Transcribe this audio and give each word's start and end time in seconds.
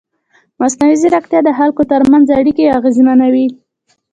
مصنوعي 0.61 0.95
ځیرکتیا 1.01 1.39
د 1.45 1.49
خلکو 1.59 1.81
ترمنځ 1.91 2.25
اړیکې 2.39 2.73
اغېزمنوي. 2.77 3.47